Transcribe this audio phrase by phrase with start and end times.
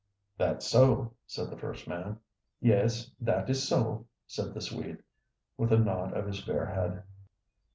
[0.35, 2.17] "That's so," said the first man.
[2.59, 4.97] "Yes, that is so," said the Swede,
[5.57, 7.03] with a nod of his fair head.